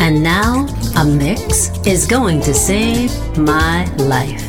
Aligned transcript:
And 0.00 0.22
now, 0.22 0.66
a 0.96 1.04
mix 1.04 1.70
is 1.86 2.06
going 2.06 2.40
to 2.40 2.52
save 2.52 3.12
my 3.38 3.84
life. 3.96 4.41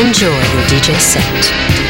Enjoy 0.00 0.28
your 0.30 0.62
DJ 0.64 0.98
set. 0.98 1.89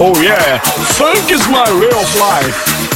Oh 0.00 0.14
yeah, 0.22 0.58
funk 0.58 1.28
is 1.32 1.44
my 1.48 1.66
way 1.80 1.88
of 1.88 2.20
life. 2.20 2.87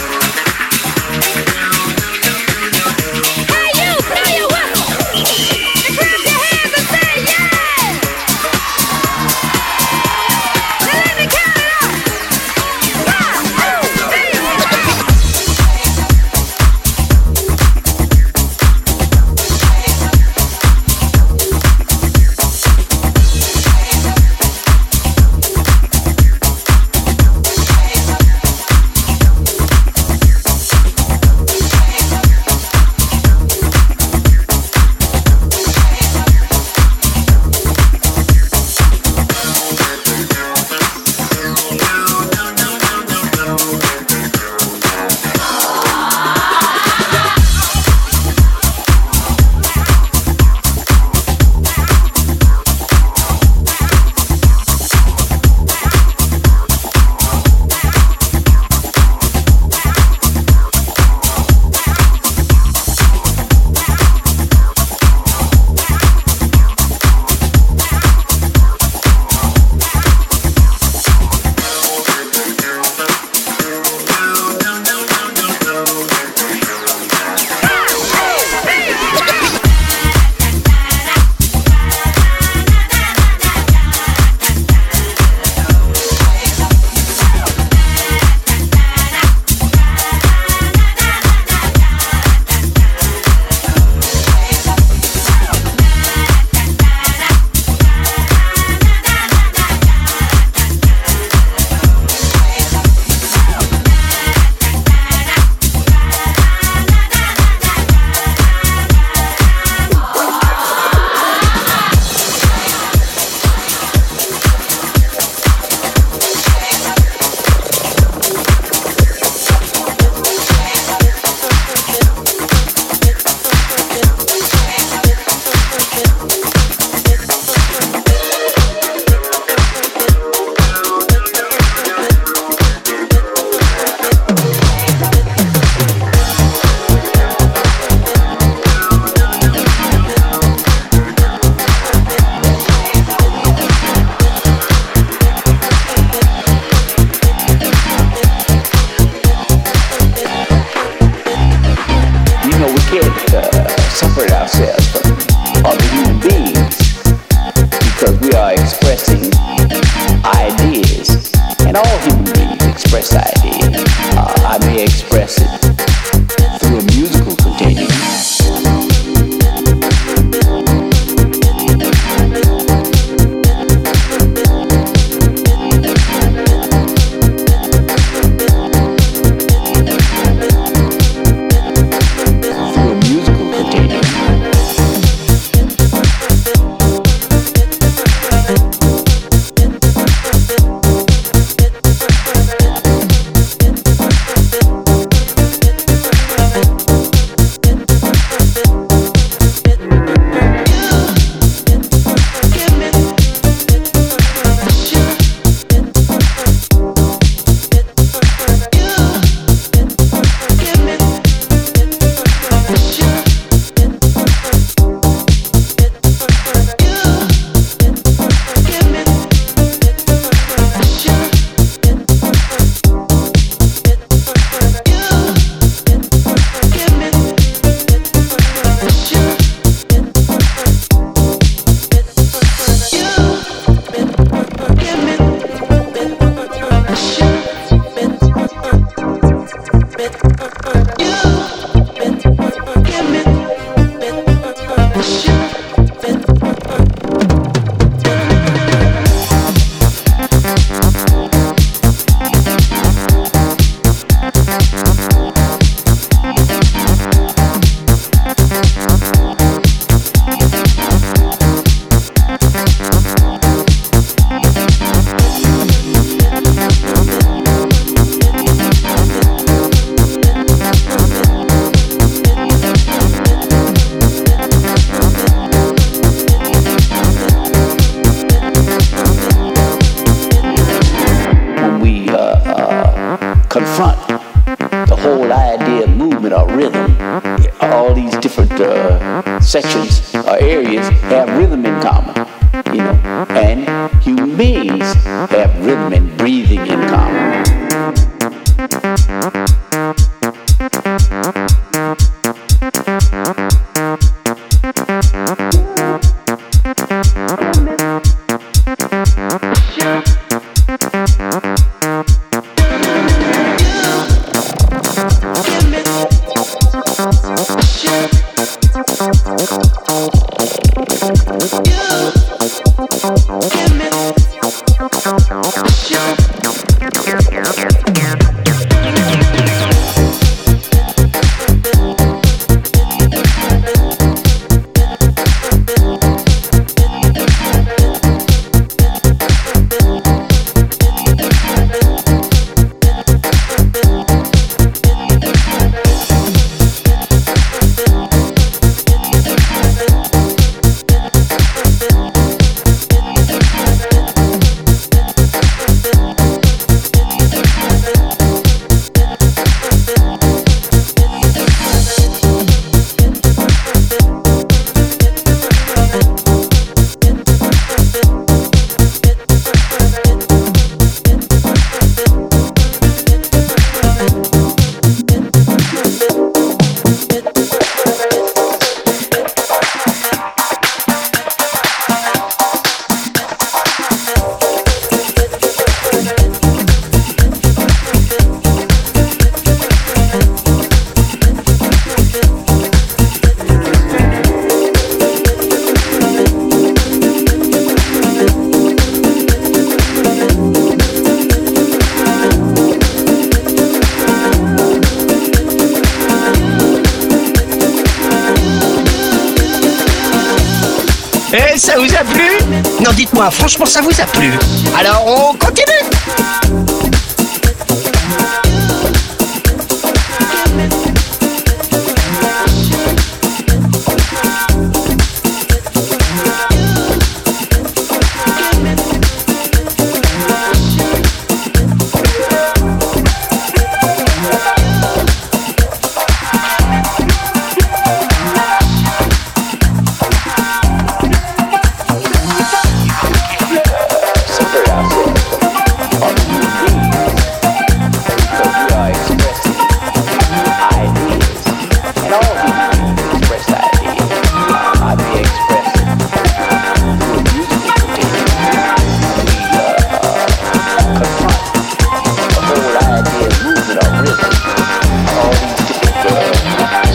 Ça 413.73 413.81
vous 413.81 414.01
a 414.03 414.05
plu 414.05 414.41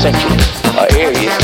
Our 0.08 0.88
areas 0.96 1.36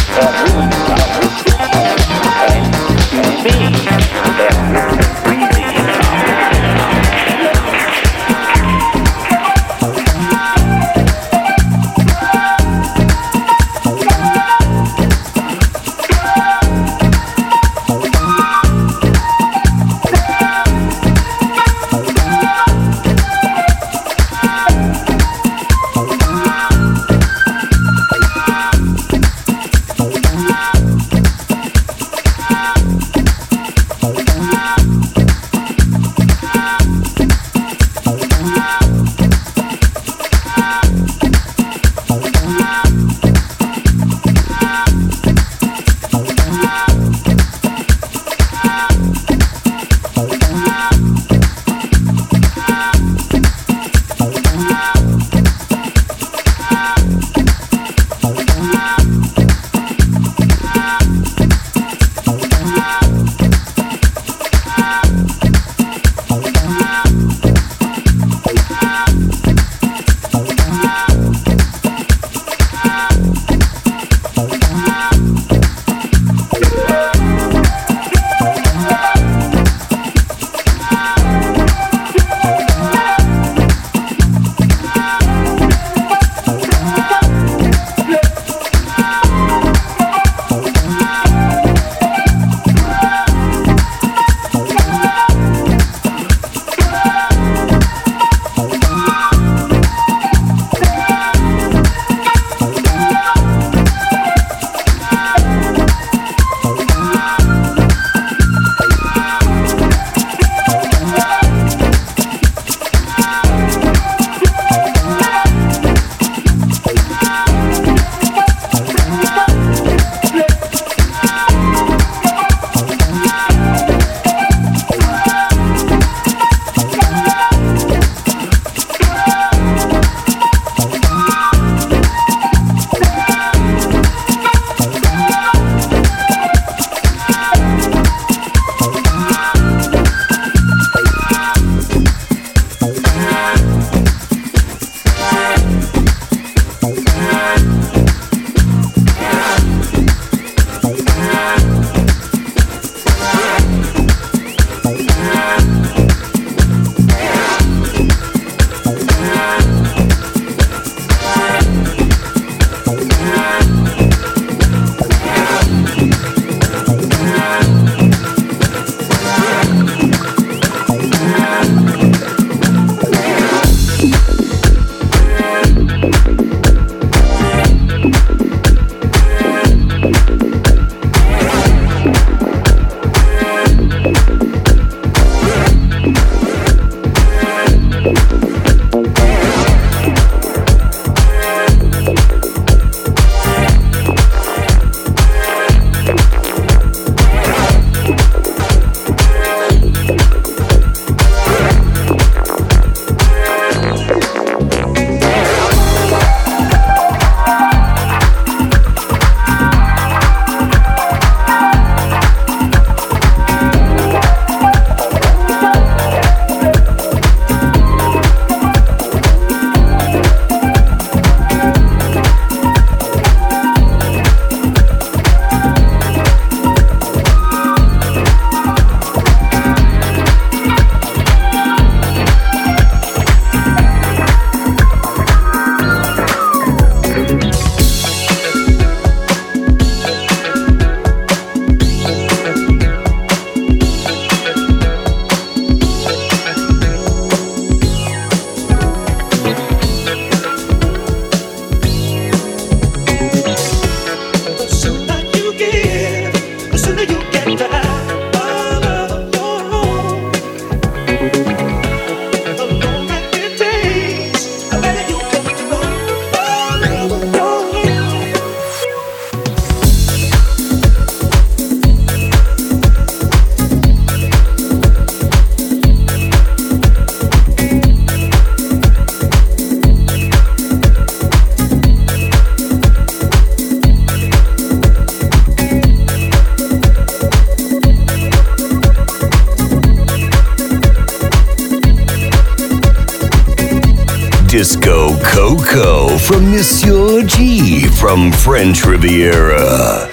from 296.23 296.51
Monsieur 296.51 297.21
G 297.23 297.87
from 297.87 298.31
French 298.31 298.85
Riviera. 298.85 300.12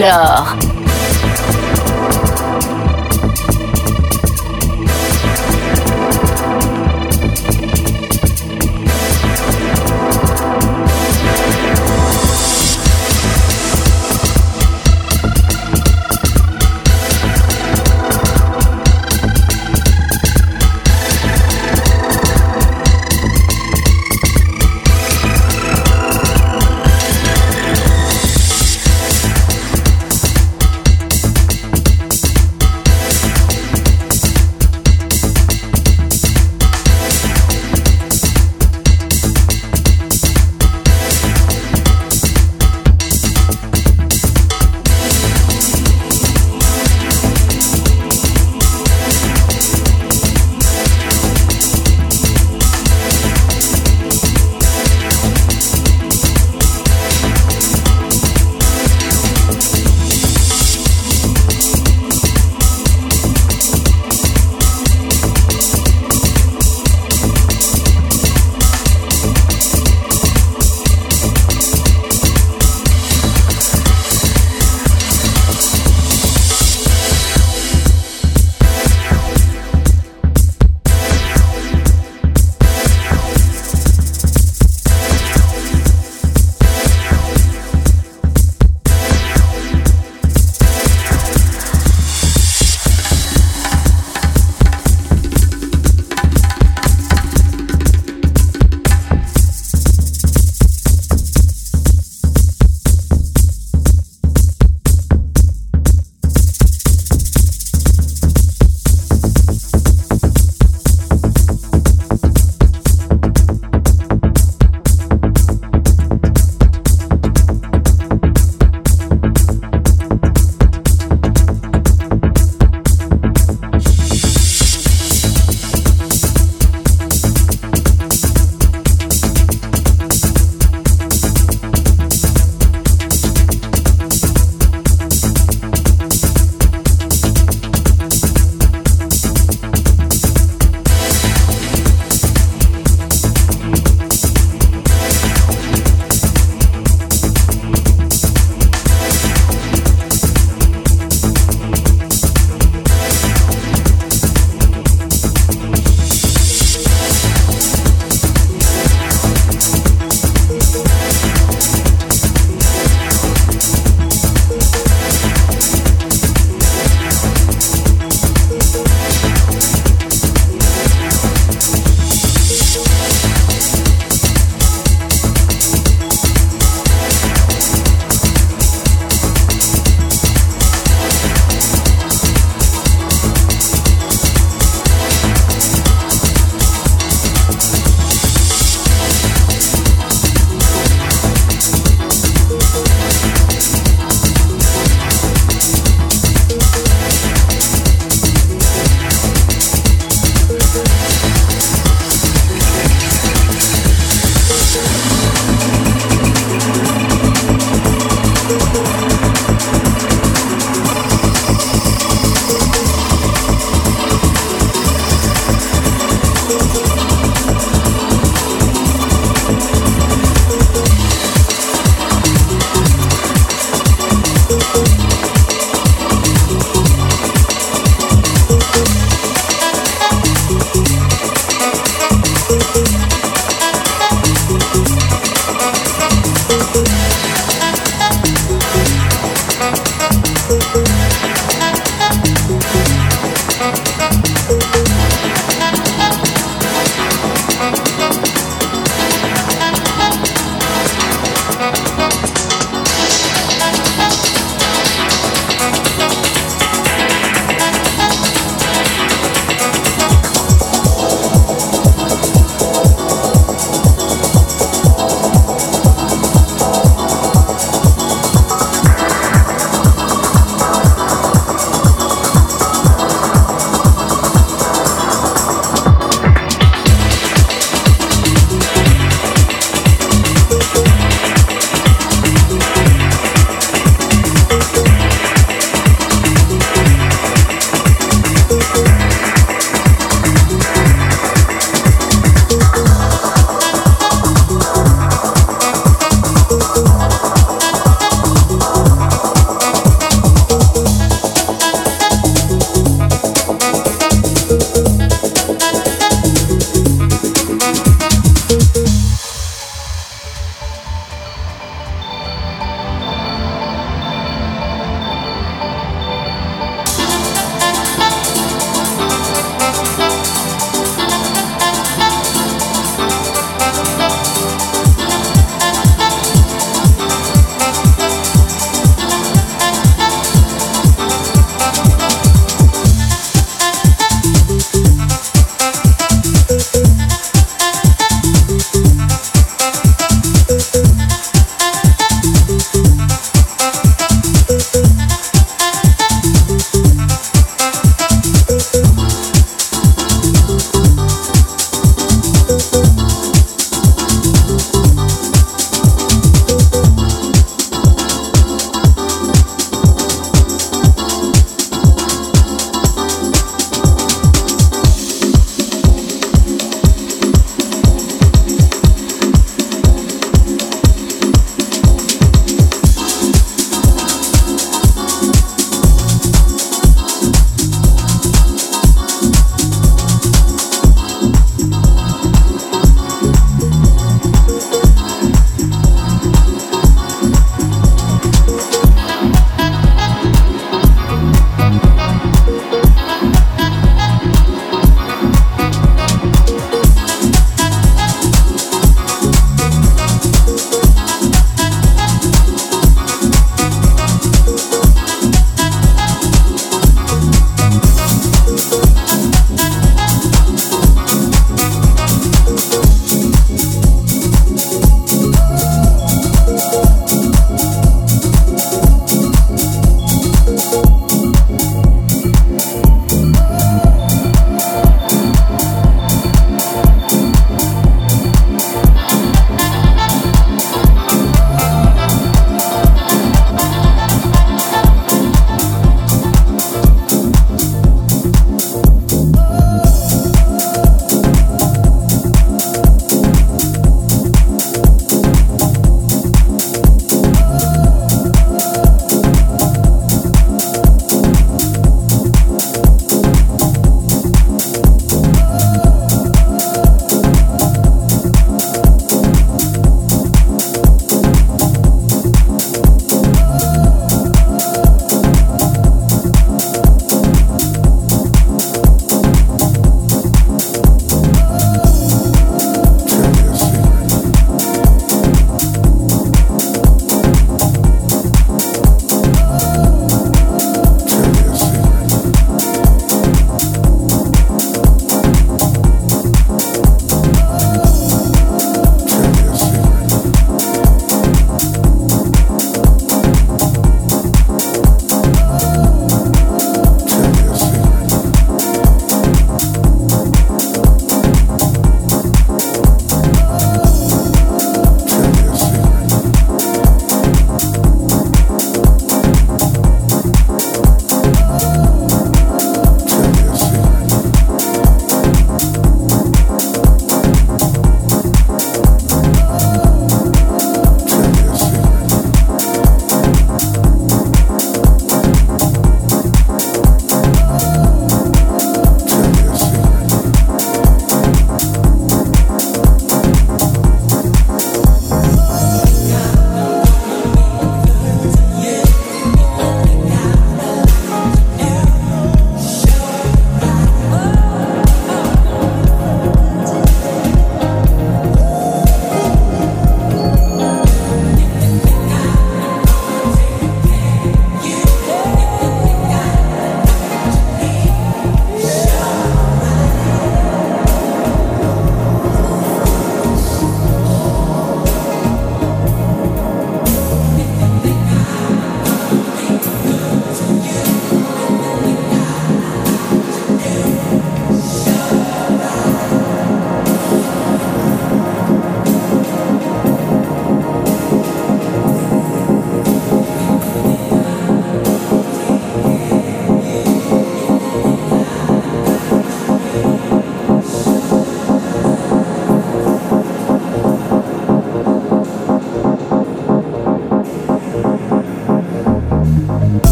Dance 0.00 0.45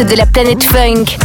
de 0.00 0.16
la 0.16 0.26
planète 0.26 0.62
funk. 0.62 1.18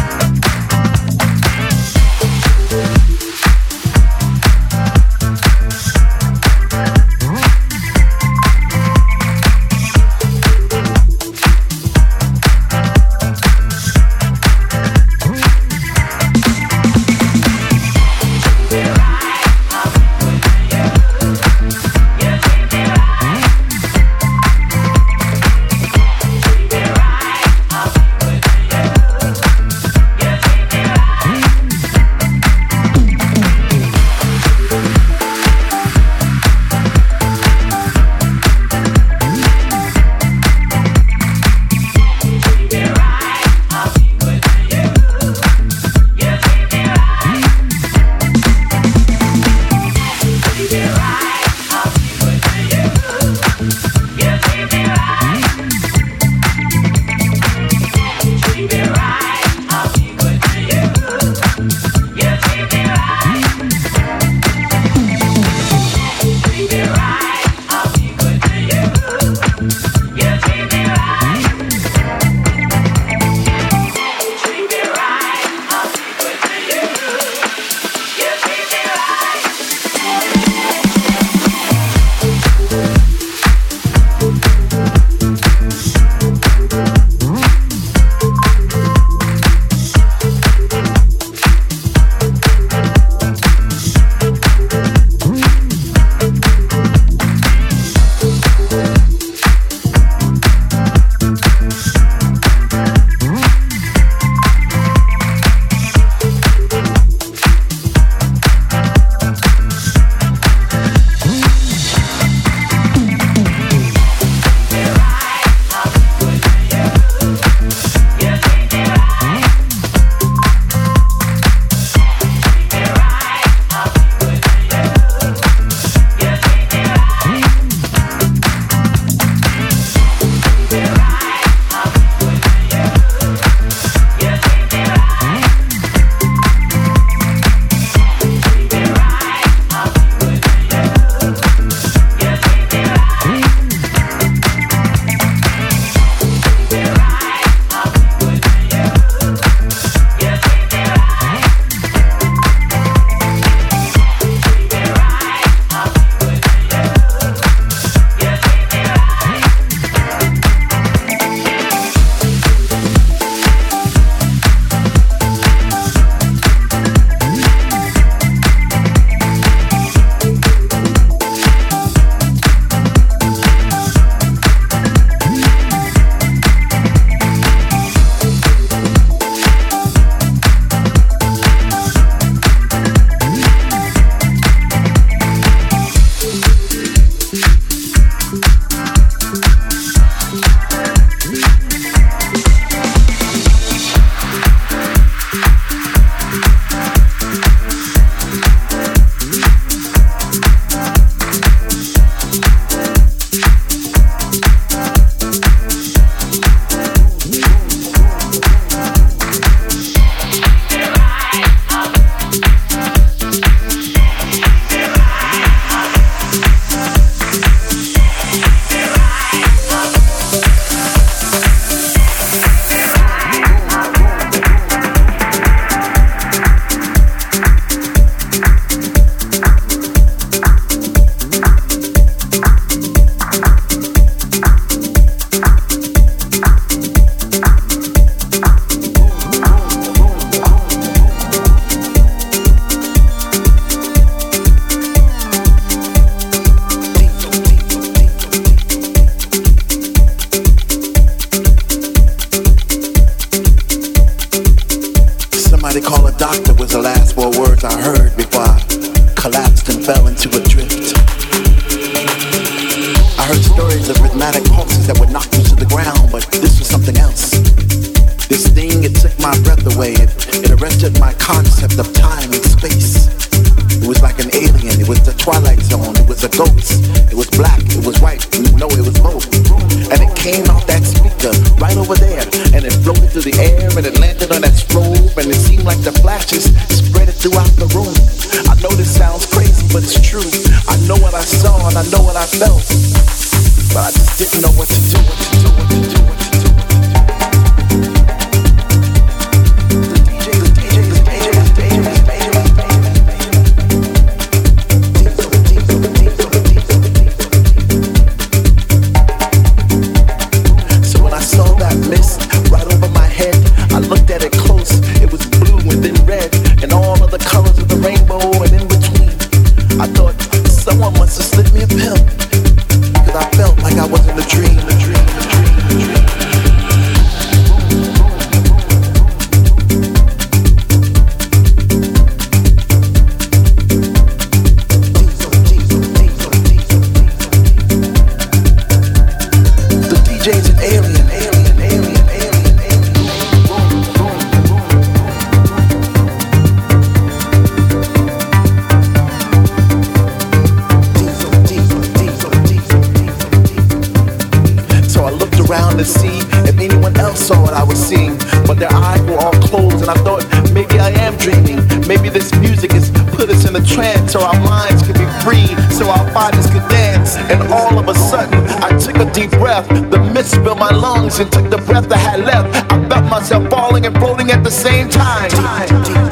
but 358.58 358.70
their 358.70 358.80
eyes 358.80 359.02
were 359.02 359.18
all 359.18 359.34
closed. 359.34 359.82
And 359.82 359.90
I 359.90 359.96
thought, 360.04 360.26
maybe 360.54 360.80
I 360.80 360.90
am 360.90 361.16
dreaming. 361.18 361.58
Maybe 361.88 362.10
this 362.10 362.34
music 362.40 362.72
has 362.74 362.92
put 363.16 363.30
us 363.30 363.48
in 363.48 363.56
a 363.56 363.64
trance, 363.64 364.14
so 364.14 364.22
our 364.22 364.40
minds 364.42 364.84
can 364.84 364.94
be 364.94 365.08
free, 365.24 365.48
so 365.72 365.90
our 365.90 366.06
bodies 366.14 366.48
could 366.48 366.68
dance. 366.70 367.16
And 367.16 367.42
all 367.54 367.78
of 367.78 367.88
a 367.88 367.96
sudden, 367.96 368.40
I 368.64 368.78
took 368.78 368.98
a 368.98 369.12
deep 369.12 369.32
breath. 369.32 369.68
The 369.70 370.00
mist 370.14 370.36
filled 370.36 370.60
my 370.60 370.72
lungs 370.72 371.20
and 371.20 371.32
took 371.32 371.50
the 371.50 371.58
breath 371.58 371.92
I 371.92 371.98
had 371.98 372.20
left. 372.22 372.72
I 372.72 372.90
felt 372.90 373.06
myself 373.06 373.50
falling 373.50 373.86
and 373.86 373.96
floating 373.98 374.32
at 374.32 374.44
the 374.44 374.52
same 374.52 374.90
time. 374.90 375.30
time. 375.30 376.07